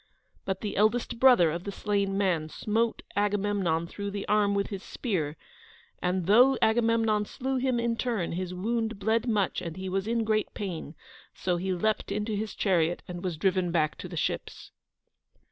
[0.45, 4.81] But the eldest brother of the slain man smote Agamemnon through the arm with his
[4.81, 5.37] spear,
[6.01, 10.23] and, though Agamemnon slew him in turn, his wound bled much and he was in
[10.23, 10.95] great pain,
[11.35, 14.71] so he leaped into his chariot and was driven back to the ships.